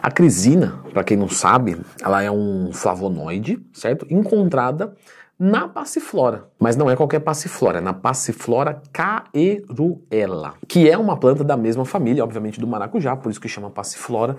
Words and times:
A 0.00 0.10
crisina, 0.10 0.80
para 0.92 1.02
quem 1.02 1.16
não 1.16 1.28
sabe, 1.28 1.76
ela 2.02 2.22
é 2.22 2.30
um 2.30 2.72
flavonoide, 2.72 3.58
certo? 3.72 4.06
Encontrada 4.08 4.94
na 5.38 5.68
passiflora. 5.68 6.48
Mas 6.58 6.76
não 6.76 6.90
é 6.90 6.96
qualquer 6.96 7.20
passiflora, 7.20 7.78
é 7.78 7.80
na 7.80 7.92
passiflora 7.92 8.82
caeruela, 8.92 10.54
que 10.66 10.88
é 10.90 10.96
uma 10.96 11.16
planta 11.16 11.44
da 11.44 11.56
mesma 11.56 11.84
família, 11.84 12.24
obviamente, 12.24 12.60
do 12.60 12.66
maracujá, 12.66 13.16
por 13.16 13.30
isso 13.30 13.40
que 13.40 13.48
chama 13.48 13.70
passiflora. 13.70 14.36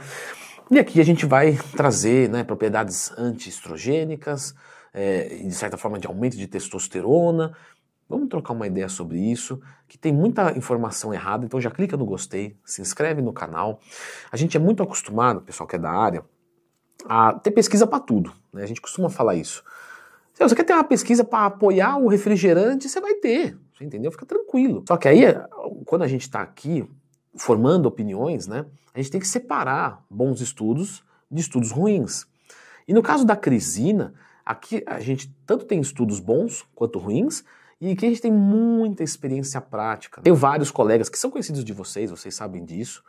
E 0.71 0.77
aqui 0.77 1.01
a 1.01 1.05
gente 1.05 1.25
vai 1.25 1.57
trazer 1.75 2.29
né, 2.29 2.43
propriedades 2.43 3.11
antiestrogênicas, 3.17 4.53
é, 4.93 5.41
de 5.43 5.53
certa 5.53 5.77
forma 5.77 5.97
de 5.97 6.07
aumento 6.07 6.37
de 6.37 6.47
testosterona. 6.47 7.53
Vamos 8.09 8.27
trocar 8.27 8.53
uma 8.53 8.65
ideia 8.65 8.89
sobre 8.89 9.19
isso, 9.19 9.61
que 9.87 9.95
tem 9.95 10.11
muita 10.11 10.57
informação 10.57 11.13
errada, 11.13 11.45
então 11.45 11.61
já 11.61 11.69
clica 11.69 11.95
no 11.95 12.05
gostei, 12.05 12.57
se 12.65 12.81
inscreve 12.81 13.21
no 13.21 13.31
canal. 13.31 13.79
A 14.31 14.35
gente 14.35 14.57
é 14.57 14.59
muito 14.59 14.81
acostumado, 14.81 15.41
pessoal 15.41 15.67
que 15.67 15.75
é 15.75 15.79
da 15.79 15.91
área, 15.91 16.25
a 17.05 17.33
ter 17.33 17.51
pesquisa 17.51 17.85
para 17.85 17.99
tudo. 17.99 18.33
Né? 18.51 18.63
A 18.63 18.65
gente 18.65 18.81
costuma 18.81 19.11
falar 19.11 19.35
isso. 19.35 19.63
Se 20.33 20.41
você 20.43 20.55
quer 20.55 20.63
ter 20.63 20.73
uma 20.73 20.83
pesquisa 20.83 21.23
para 21.23 21.45
apoiar 21.45 21.97
o 21.97 22.07
refrigerante, 22.07 22.89
você 22.89 22.99
vai 22.99 23.13
ter. 23.13 23.55
Você 23.77 23.83
entendeu? 23.83 24.11
Fica 24.11 24.25
tranquilo. 24.25 24.83
Só 24.87 24.97
que 24.97 25.07
aí, 25.07 25.21
quando 25.85 26.01
a 26.01 26.07
gente 26.07 26.21
está 26.21 26.41
aqui 26.41 26.89
formando 27.35 27.85
opiniões, 27.85 28.47
né, 28.47 28.65
a 28.93 28.97
gente 28.97 29.11
tem 29.11 29.21
que 29.21 29.27
separar 29.27 30.03
bons 30.09 30.41
estudos 30.41 31.03
de 31.29 31.41
estudos 31.41 31.71
ruins. 31.71 32.25
E 32.87 32.93
no 32.93 33.03
caso 33.03 33.23
da 33.23 33.35
crisina, 33.35 34.15
aqui 34.43 34.83
a 34.87 34.99
gente 34.99 35.31
tanto 35.45 35.65
tem 35.65 35.79
estudos 35.79 36.19
bons 36.19 36.65
quanto 36.73 36.97
ruins, 36.97 37.43
e 37.81 37.91
aqui 37.91 38.05
a 38.05 38.09
gente 38.09 38.21
tem 38.21 38.31
muita 38.31 39.03
experiência 39.03 39.61
prática. 39.61 40.21
Tenho 40.21 40.35
vários 40.35 40.71
colegas 40.71 41.09
que 41.09 41.17
são 41.17 41.31
conhecidos 41.31 41.63
de 41.63 41.73
vocês, 41.73 42.11
vocês 42.11 42.35
sabem 42.35 42.65
disso, 42.65 43.03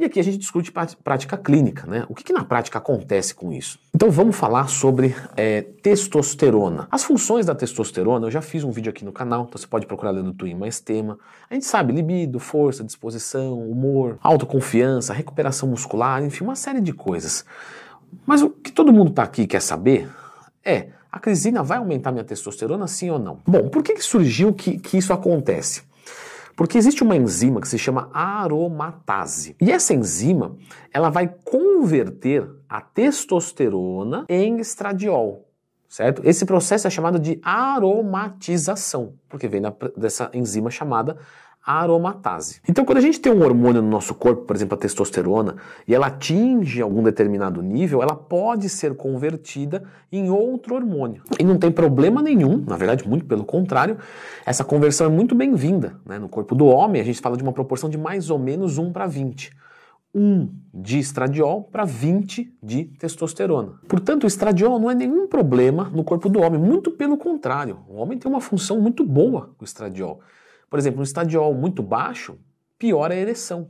e 0.00 0.04
aqui 0.06 0.18
a 0.18 0.24
gente 0.24 0.38
discute 0.38 0.72
prática 0.72 1.36
clínica, 1.36 1.86
né? 1.86 2.06
O 2.08 2.14
que, 2.14 2.24
que 2.24 2.32
na 2.32 2.42
prática 2.42 2.78
acontece 2.78 3.34
com 3.34 3.52
isso? 3.52 3.78
Então 3.94 4.10
vamos 4.10 4.34
falar 4.34 4.66
sobre 4.66 5.14
é, 5.36 5.60
testosterona. 5.60 6.88
As 6.90 7.04
funções 7.04 7.44
da 7.44 7.54
testosterona, 7.54 8.26
eu 8.26 8.30
já 8.30 8.40
fiz 8.40 8.64
um 8.64 8.70
vídeo 8.70 8.88
aqui 8.88 9.04
no 9.04 9.12
canal, 9.12 9.44
então 9.44 9.60
você 9.60 9.66
pode 9.66 9.86
procurar 9.86 10.14
no 10.14 10.32
Twin 10.32 10.54
mais 10.54 10.80
tema. 10.80 11.18
A 11.50 11.52
gente 11.52 11.66
sabe 11.66 11.92
libido, 11.92 12.40
força, 12.40 12.82
disposição, 12.82 13.60
humor, 13.60 14.18
autoconfiança, 14.22 15.12
recuperação 15.12 15.68
muscular, 15.68 16.24
enfim, 16.24 16.44
uma 16.44 16.56
série 16.56 16.80
de 16.80 16.94
coisas. 16.94 17.44
Mas 18.24 18.40
o 18.40 18.48
que 18.48 18.72
todo 18.72 18.94
mundo 18.94 19.10
está 19.10 19.22
aqui 19.22 19.46
quer 19.46 19.60
saber 19.60 20.08
é, 20.64 20.88
a 21.10 21.18
crisina 21.18 21.62
vai 21.62 21.78
aumentar 21.78 22.12
minha 22.12 22.24
testosterona 22.24 22.86
sim 22.86 23.10
ou 23.10 23.18
não? 23.18 23.40
Bom, 23.46 23.68
por 23.68 23.82
que, 23.82 23.94
que 23.94 24.02
surgiu 24.02 24.52
que, 24.52 24.78
que 24.78 24.98
isso 24.98 25.12
acontece? 25.12 25.82
Porque 26.56 26.76
existe 26.76 27.02
uma 27.02 27.16
enzima 27.16 27.60
que 27.60 27.68
se 27.68 27.78
chama 27.78 28.10
aromatase. 28.12 29.56
E 29.60 29.72
essa 29.72 29.94
enzima, 29.94 30.56
ela 30.92 31.08
vai 31.08 31.26
converter 31.44 32.46
a 32.68 32.80
testosterona 32.80 34.26
em 34.28 34.58
estradiol. 34.58 35.46
Certo? 35.88 36.22
Esse 36.24 36.44
processo 36.44 36.86
é 36.86 36.90
chamado 36.90 37.18
de 37.18 37.40
aromatização, 37.42 39.14
porque 39.28 39.48
vem 39.48 39.62
dessa 39.96 40.30
enzima 40.32 40.70
chamada 40.70 41.16
aromatase. 41.64 42.60
Então, 42.68 42.84
quando 42.84 42.98
a 42.98 43.00
gente 43.02 43.20
tem 43.20 43.32
um 43.32 43.42
hormônio 43.42 43.82
no 43.82 43.88
nosso 43.88 44.14
corpo, 44.14 44.42
por 44.42 44.56
exemplo, 44.56 44.74
a 44.74 44.78
testosterona, 44.78 45.56
e 45.86 45.94
ela 45.94 46.06
atinge 46.06 46.80
algum 46.80 47.02
determinado 47.02 47.62
nível, 47.62 48.02
ela 48.02 48.14
pode 48.14 48.68
ser 48.68 48.94
convertida 48.94 49.84
em 50.10 50.30
outro 50.30 50.74
hormônio. 50.74 51.22
E 51.38 51.44
não 51.44 51.58
tem 51.58 51.70
problema 51.70 52.22
nenhum, 52.22 52.64
na 52.66 52.76
verdade, 52.76 53.06
muito 53.08 53.26
pelo 53.26 53.44
contrário, 53.44 53.98
essa 54.46 54.64
conversão 54.64 55.06
é 55.06 55.10
muito 55.10 55.34
bem-vinda. 55.34 55.96
Né? 56.04 56.18
No 56.18 56.28
corpo 56.28 56.54
do 56.54 56.66
homem, 56.66 57.00
a 57.00 57.04
gente 57.04 57.20
fala 57.20 57.36
de 57.36 57.42
uma 57.42 57.52
proporção 57.52 57.90
de 57.90 57.98
mais 57.98 58.30
ou 58.30 58.38
menos 58.38 58.78
1 58.78 58.92
para 58.92 59.06
20. 59.06 59.60
1 60.14 60.48
de 60.74 60.98
estradiol 60.98 61.62
para 61.62 61.84
20 61.84 62.52
de 62.62 62.84
testosterona. 62.84 63.74
Portanto, 63.86 64.24
o 64.24 64.26
estradiol 64.26 64.78
não 64.78 64.90
é 64.90 64.94
nenhum 64.94 65.28
problema 65.28 65.88
no 65.94 66.02
corpo 66.02 66.28
do 66.28 66.40
homem, 66.40 66.60
muito 66.60 66.90
pelo 66.90 67.16
contrário. 67.16 67.78
O 67.88 67.96
homem 67.96 68.18
tem 68.18 68.30
uma 68.30 68.40
função 68.40 68.80
muito 68.80 69.04
boa 69.04 69.50
com 69.56 69.62
o 69.62 69.64
estradiol. 69.64 70.20
Por 70.70 70.78
exemplo, 70.78 71.00
um 71.00 71.02
estadiol 71.02 71.52
muito 71.52 71.82
baixo 71.82 72.38
piora 72.78 73.12
a 73.12 73.16
ereção, 73.16 73.68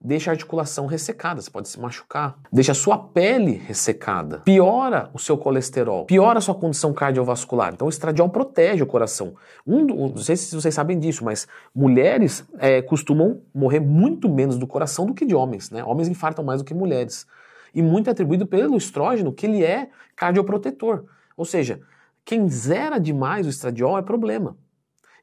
deixa 0.00 0.30
a 0.30 0.32
articulação 0.32 0.86
ressecada, 0.86 1.40
você 1.40 1.50
pode 1.50 1.68
se 1.68 1.80
machucar, 1.80 2.38
deixa 2.52 2.72
a 2.72 2.74
sua 2.74 2.96
pele 2.96 3.52
ressecada, 3.52 4.40
piora 4.40 5.10
o 5.14 5.18
seu 5.18 5.36
colesterol, 5.36 6.04
piora 6.04 6.38
a 6.38 6.42
sua 6.42 6.54
condição 6.54 6.92
cardiovascular. 6.92 7.72
Então, 7.72 7.86
o 7.86 7.90
estradiol 7.90 8.28
protege 8.28 8.82
o 8.82 8.86
coração. 8.86 9.34
Um, 9.66 9.84
não 10.08 10.16
sei 10.18 10.36
se 10.36 10.54
vocês 10.54 10.74
sabem 10.74 10.98
disso, 10.98 11.24
mas 11.24 11.48
mulheres 11.74 12.44
é, 12.58 12.82
costumam 12.82 13.40
morrer 13.52 13.80
muito 13.80 14.28
menos 14.28 14.58
do 14.58 14.66
coração 14.66 15.06
do 15.06 15.14
que 15.14 15.24
de 15.24 15.34
homens. 15.34 15.70
Né? 15.70 15.82
Homens 15.82 16.08
infartam 16.08 16.44
mais 16.44 16.60
do 16.60 16.64
que 16.64 16.74
mulheres. 16.74 17.26
E 17.74 17.82
muito 17.82 18.08
é 18.08 18.12
atribuído 18.12 18.46
pelo 18.46 18.76
estrógeno, 18.76 19.32
que 19.32 19.46
ele 19.46 19.64
é 19.64 19.88
cardioprotetor. 20.14 21.06
Ou 21.36 21.44
seja, 21.44 21.80
quem 22.24 22.48
zera 22.48 23.00
demais 23.00 23.46
o 23.46 23.50
estradiol 23.50 23.98
é 23.98 24.02
problema. 24.02 24.56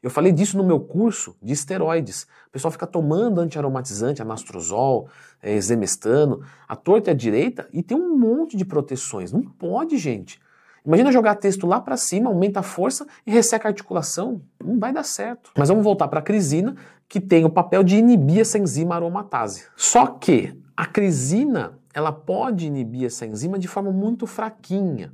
Eu 0.02 0.10
falei 0.10 0.32
disso 0.32 0.58
no 0.58 0.64
meu 0.64 0.80
curso 0.80 1.36
de 1.42 1.54
esteroides. 1.54 2.24
O 2.48 2.52
pessoal 2.52 2.72
fica 2.72 2.88
tomando 2.88 3.40
antiaromatizante, 3.40 4.22
anastrozol, 4.22 5.08
é, 5.42 5.60
zemestano, 5.62 6.42
a 6.68 6.76
torta 6.76 7.10
e 7.10 7.12
a 7.12 7.16
direita, 7.16 7.68
e 7.72 7.84
tem 7.84 7.96
um 7.96 8.18
monte 8.18 8.58
de 8.58 8.66
proteções. 8.66 9.32
Não 9.32 9.44
pode, 9.44 9.98
gente. 9.98 10.40
Imagina 10.84 11.12
jogar 11.12 11.36
texto 11.36 11.68
lá 11.68 11.80
para 11.80 11.96
cima, 11.96 12.30
aumenta 12.30 12.62
a 12.62 12.64
força 12.64 13.06
e 13.28 13.32
resseca 13.32 13.68
a 13.68 13.70
articulação. 13.70 14.42
Não 14.64 14.80
vai 14.80 14.92
dar 14.92 15.04
certo. 15.04 15.52
Mas 15.56 15.70
vamos 15.70 15.84
voltar 15.84 16.08
para 16.08 16.20
a 16.20 16.24
crisina, 16.24 16.76
que 17.08 17.22
tem 17.22 17.46
o 17.46 17.50
papel 17.50 17.84
de 17.84 17.98
inibir 17.98 18.40
essa 18.40 18.58
enzima 18.58 18.96
aromatase. 18.96 19.66
Só 19.76 20.08
que 20.08 20.58
a 20.76 20.88
crisina, 20.88 21.78
ela 21.94 22.12
pode 22.12 22.66
inibir 22.66 23.06
essa 23.06 23.28
enzima 23.28 23.60
de 23.60 23.68
forma 23.68 23.92
muito 23.92 24.26
fraquinha. 24.26 25.14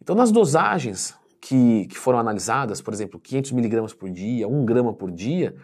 Então, 0.00 0.16
nas 0.16 0.30
dosagens 0.30 1.14
que, 1.46 1.86
que 1.86 1.96
foram 1.96 2.18
analisadas, 2.18 2.82
por 2.82 2.92
exemplo, 2.92 3.20
500 3.20 3.52
miligramas 3.52 3.94
por 3.94 4.10
dia, 4.10 4.48
1 4.48 4.64
grama 4.64 4.92
por 4.92 5.12
dia, 5.12 5.54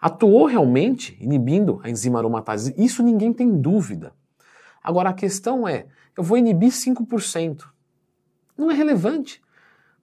atuou 0.00 0.46
realmente 0.46 1.14
inibindo 1.20 1.78
a 1.82 1.90
enzima 1.90 2.18
aromatase. 2.18 2.74
Isso 2.78 3.02
ninguém 3.02 3.30
tem 3.30 3.60
dúvida. 3.60 4.14
Agora 4.82 5.10
a 5.10 5.12
questão 5.12 5.68
é, 5.68 5.84
eu 6.16 6.24
vou 6.24 6.38
inibir 6.38 6.70
5%. 6.70 7.66
Não 8.56 8.70
é 8.70 8.74
relevante. 8.74 9.42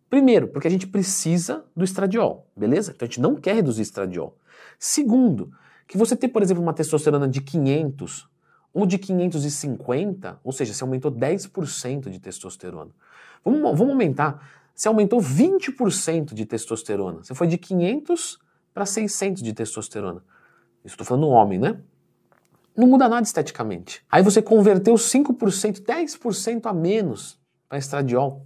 Primeiro, 0.08 0.50
porque 0.50 0.68
a 0.68 0.72
gente 0.72 0.86
precisa 0.86 1.66
do 1.76 1.84
estradiol, 1.84 2.48
beleza? 2.56 2.92
Então 2.96 3.08
a 3.08 3.10
gente 3.10 3.20
não 3.20 3.34
quer 3.34 3.56
reduzir 3.56 3.82
estradiol. 3.82 4.38
Segundo, 4.78 5.52
que 5.88 5.98
você 5.98 6.16
ter, 6.16 6.28
por 6.28 6.44
exemplo, 6.44 6.62
uma 6.62 6.76
testosterona 6.76 7.28
de 7.28 7.42
500 7.42 8.30
ou 8.72 8.86
de 8.86 9.00
550, 9.00 10.40
ou 10.44 10.52
seja, 10.52 10.76
você 10.76 10.84
aumentou 10.84 11.12
10% 11.12 12.08
de 12.08 12.20
testosterona. 12.20 12.92
Vamos, 13.44 13.62
vamos 13.62 13.90
aumentar 13.90 14.67
você 14.78 14.88
aumentou 14.88 15.20
20% 15.20 16.36
de 16.36 16.46
testosterona. 16.46 17.24
Você 17.24 17.34
foi 17.34 17.48
de 17.48 17.58
500 17.58 18.38
para 18.72 18.86
600 18.86 19.42
de 19.42 19.52
testosterona. 19.52 20.22
Isso 20.86 20.94
estou 20.94 21.04
falando 21.04 21.28
homem, 21.30 21.58
né? 21.58 21.80
Não 22.76 22.88
muda 22.88 23.10
nada 23.10 23.24
esteticamente. 23.24 24.06
Aí 24.10 24.22
você 24.22 24.40
converteu 24.40 24.94
5%, 24.94 25.82
10% 25.84 26.68
a 26.68 26.74
menos 26.74 27.40
para 27.68 27.80
estradiol. 27.80 28.46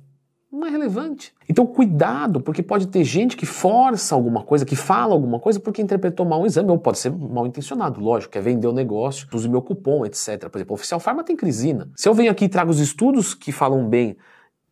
Não 0.49 0.65
é 0.65 0.69
relevante. 0.69 1.33
Então 1.49 1.65
cuidado, 1.65 2.39
porque 2.39 2.63
pode 2.63 2.87
ter 2.87 3.03
gente 3.03 3.35
que 3.35 3.45
força 3.45 4.15
alguma 4.15 4.41
coisa, 4.41 4.65
que 4.65 4.75
fala 4.75 5.13
alguma 5.13 5.37
coisa 5.37 5.59
porque 5.59 5.81
interpretou 5.81 6.25
mal 6.25 6.41
o 6.41 6.45
exame, 6.45 6.71
ou 6.71 6.77
pode 6.77 6.97
ser 6.97 7.11
mal 7.11 7.45
intencionado, 7.45 7.99
lógico, 7.99 8.31
quer 8.31 8.41
vender 8.41 8.67
o 8.67 8.73
negócio, 8.73 9.27
use 9.33 9.49
meu 9.49 9.61
cupom, 9.61 10.05
etc. 10.05 10.47
Por 10.49 10.57
exemplo, 10.57 10.73
o 10.73 10.75
Oficial 10.75 10.99
Farma 10.99 11.25
tem 11.25 11.35
crisina. 11.35 11.89
Se 11.93 12.07
eu 12.07 12.13
venho 12.13 12.31
aqui 12.31 12.45
e 12.45 12.49
trago 12.49 12.71
os 12.71 12.79
estudos 12.79 13.33
que 13.33 13.51
falam 13.51 13.85
bem 13.87 14.15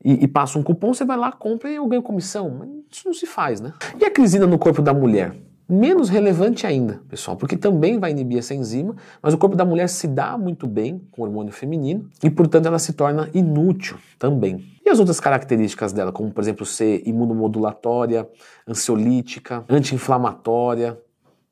e, 0.03 0.23
e, 0.23 0.27
passa 0.27 0.57
um 0.57 0.63
cupom, 0.63 0.93
você 0.93 1.03
vai 1.03 1.17
lá, 1.17 1.31
compra 1.31 1.69
e 1.69 1.75
eu 1.75 1.85
ganho 1.85 2.01
comissão. 2.01 2.83
Isso 2.89 3.03
não 3.05 3.13
se 3.13 3.25
faz, 3.25 3.59
né? 3.59 3.73
E 3.99 4.05
a 4.05 4.11
crisina 4.11 4.47
no 4.47 4.57
corpo 4.57 4.81
da 4.81 4.93
mulher? 4.93 5.35
Menos 5.67 6.09
relevante 6.09 6.65
ainda, 6.65 7.01
pessoal, 7.07 7.37
porque 7.37 7.55
também 7.55 7.99
vai 7.99 8.09
inibir 8.09 8.39
essa 8.39 8.55
enzima, 8.55 8.95
mas 9.21 9.35
o 9.35 9.37
corpo 9.37 9.55
da 9.55 9.63
mulher 9.63 9.87
se 9.87 10.07
dá 10.07 10.35
muito 10.35 10.65
bem 10.65 10.99
com 11.11 11.21
o 11.21 11.25
hormônio 11.25 11.53
feminino 11.53 12.09
e, 12.23 12.29
portanto, 12.29 12.65
ela 12.65 12.79
se 12.79 12.93
torna 12.93 13.29
inútil 13.35 13.97
também. 14.17 14.65
E 14.83 14.89
as 14.89 14.97
outras 14.97 15.19
características 15.19 15.93
dela, 15.93 16.11
como, 16.11 16.31
por 16.31 16.41
exemplo, 16.41 16.65
ser 16.65 17.03
imunomodulatória, 17.05 18.27
ansiolítica, 18.67 19.63
anti-inflamatória, 19.69 20.97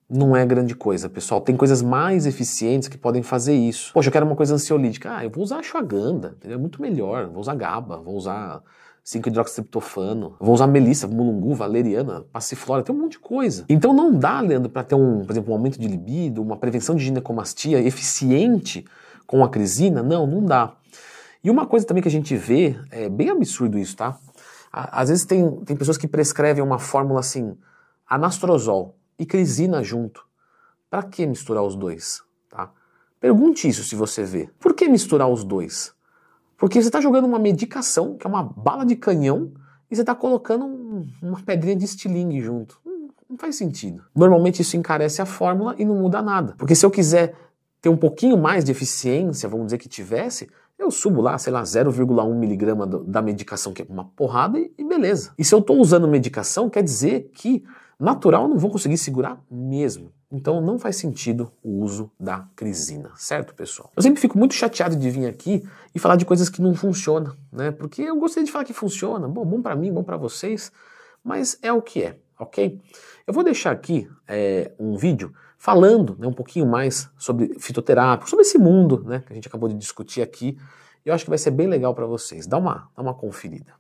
não 0.10 0.36
é 0.36 0.46
grande 0.46 0.74
coisa, 0.74 1.10
pessoal. 1.10 1.42
Tem 1.42 1.56
coisas 1.56 1.82
mais 1.82 2.26
eficientes 2.26 2.88
que 2.88 2.98
podem 2.98 3.22
fazer 3.22 3.56
isso. 3.56 3.92
Poxa, 3.94 4.08
eu 4.08 4.12
quero 4.12 4.26
uma 4.26 4.36
coisa 4.36 4.56
ansiolítica. 4.56 5.18
Ah, 5.18 5.26
eu 5.26 5.30
vou 5.30 5.44
usar 5.44 5.60
ashwagandha, 5.60 6.36
é 6.44 6.56
muito 6.56 6.82
melhor. 6.82 7.28
Vou 7.28 7.42
usar 7.42 7.56
GABA, 7.56 7.98
vou 7.98 8.16
usar 8.16 8.62
5-hidroxitriptofano, 9.06 10.36
vou 10.40 10.54
usar 10.54 10.68
melissa, 10.68 11.08
mulungu, 11.08 11.54
valeriana, 11.54 12.26
passiflora, 12.32 12.84
tem 12.84 12.94
um 12.94 13.00
monte 13.00 13.14
de 13.14 13.20
coisa. 13.20 13.66
Então 13.70 13.94
não 13.94 14.14
dá, 14.14 14.42
Leandro, 14.42 14.70
para 14.70 14.84
ter 14.84 14.96
um, 14.96 15.24
por 15.26 15.32
exemplo, 15.32 15.52
um 15.52 15.56
aumento 15.56 15.80
de 15.80 15.88
libido, 15.88 16.42
uma 16.42 16.58
prevenção 16.58 16.96
de 16.96 17.06
ginecomastia 17.06 17.82
eficiente 17.82 18.86
com 19.26 19.44
a 19.44 19.50
crisina? 19.50 20.04
Não, 20.04 20.28
não 20.28 20.44
dá. 20.44 20.74
E 21.42 21.50
uma 21.50 21.66
coisa 21.66 21.86
também 21.86 22.02
que 22.02 22.10
a 22.10 22.12
gente 22.12 22.36
vê, 22.36 22.78
é 22.92 23.08
bem 23.08 23.30
absurdo 23.30 23.78
isso, 23.78 23.96
tá? 23.96 24.18
Às 24.72 25.08
vezes 25.08 25.26
tem, 25.26 25.50
tem 25.62 25.78
pessoas 25.78 25.98
que 25.98 26.08
prescrevem 26.08 26.62
uma 26.62 26.78
fórmula 26.78 27.22
assim, 27.22 27.58
anastrozol, 28.10 28.98
e 29.18 29.26
crisina 29.26 29.84
junto. 29.84 30.26
Para 30.90 31.04
que 31.04 31.26
misturar 31.26 31.64
os 31.64 31.76
dois? 31.76 32.22
Tá? 32.50 32.72
Pergunte 33.20 33.68
isso 33.68 33.84
se 33.84 33.96
você 33.96 34.24
vê. 34.24 34.50
Por 34.60 34.74
que 34.74 34.88
misturar 34.88 35.30
os 35.30 35.44
dois? 35.44 35.94
Porque 36.58 36.82
você 36.82 36.88
está 36.88 37.02
jogando 37.02 37.26
uma 37.26 37.40
medicação, 37.40 38.18
que 38.18 38.26
é 38.26 38.30
uma 38.30 38.44
bala 38.44 38.86
de 38.86 38.96
canhão, 38.96 39.52
e 39.90 39.96
você 39.96 40.02
está 40.02 40.16
colocando 40.16 40.66
um, 40.66 41.08
uma 41.22 41.42
pedrinha 41.42 41.76
de 41.76 41.86
estilingue 41.86 42.42
junto. 42.42 42.80
Não, 42.86 43.10
não 43.30 43.38
faz 43.38 43.56
sentido. 43.56 44.04
Normalmente 44.16 44.62
isso 44.62 44.76
encarece 44.76 45.22
a 45.22 45.26
fórmula 45.26 45.76
e 45.78 45.86
não 45.86 45.96
muda 45.96 46.22
nada. 46.22 46.56
Porque 46.58 46.76
se 46.76 46.86
eu 46.86 46.92
quiser 46.92 47.36
ter 47.82 47.90
um 47.90 47.98
pouquinho 47.98 48.38
mais 48.38 48.64
de 48.64 48.72
eficiência, 48.72 49.48
vamos 49.48 49.68
dizer 49.68 49.78
que 49.78 49.88
tivesse, 49.88 50.50
eu 50.78 50.92
subo 50.92 51.22
lá, 51.22 51.38
sei 51.38 51.52
lá, 51.52 51.64
0,1 51.64 52.36
miligrama 52.36 52.86
da 52.86 53.22
medicação, 53.22 53.74
que 53.74 53.82
é 53.82 53.86
uma 53.90 54.06
porrada, 54.06 54.60
e, 54.60 54.84
beleza. 54.84 55.34
E 55.38 55.44
se 55.44 55.54
eu 55.54 55.60
estou 55.60 55.78
usando 55.80 56.08
medicação, 56.08 56.70
quer 56.70 56.84
dizer 56.84 57.32
que 57.34 57.64
natural 58.00 58.48
não 58.48 58.58
vou 58.58 58.70
conseguir 58.72 58.98
segurar 58.98 59.42
mesmo. 59.50 60.12
Então 60.30 60.60
não 60.60 60.78
faz 60.78 60.98
sentido 60.98 61.52
o 61.64 61.82
uso 61.82 62.12
da 62.20 62.46
crisina, 62.56 63.12
certo, 63.16 63.56
pessoal? 63.56 63.90
Eu 63.96 64.04
sempre 64.04 64.20
fico 64.20 64.38
muito 64.38 64.54
chateado 64.54 64.96
de 64.96 65.10
vir 65.10 65.26
aqui 65.26 65.64
e 65.96 66.00
falar 66.00 66.18
de 66.18 66.26
coisas 66.26 66.50
que 66.50 66.62
não 66.62 66.76
funcionam, 66.76 67.34
né? 67.52 67.72
Porque 67.72 68.02
eu 68.02 68.18
gostaria 68.18 68.46
de 68.46 68.52
falar 68.52 68.66
que 68.66 68.74
funciona, 68.74 69.28
bom, 69.28 69.46
bom 69.46 69.62
para 69.62 69.76
mim, 69.76 69.92
bom 69.92 70.04
para 70.04 70.18
vocês, 70.18 70.72
mas 71.24 71.58
é 71.62 71.72
o 71.72 71.82
que 71.82 72.04
é, 72.04 72.18
ok? 72.38 72.82
Eu 73.26 73.34
vou 73.34 73.44
deixar 73.44 73.72
aqui 73.72 74.10
é, 74.28 74.72
um 74.78 74.98
vídeo 74.98 75.34
falando 75.58 76.16
né, 76.20 76.28
um 76.28 76.34
pouquinho 76.34 76.66
mais 76.66 77.10
sobre 77.18 77.58
fitoterápico, 77.60 78.30
sobre 78.30 78.44
esse 78.44 78.58
mundo 78.58 79.04
né, 79.06 79.24
que 79.26 79.32
a 79.32 79.36
gente 79.36 79.48
acabou 79.48 79.68
de 79.68 79.76
discutir 79.76 80.22
aqui. 80.22 80.58
Eu 81.06 81.14
acho 81.14 81.24
que 81.24 81.30
vai 81.30 81.40
ser 81.40 81.52
bem 81.52 81.68
legal 81.68 81.96
para 81.96 82.06
vocês. 82.06 82.46
Dá 82.46 82.58
uma, 82.58 82.90
dá 82.96 83.02
uma 83.02 83.14
conferida. 83.14 83.78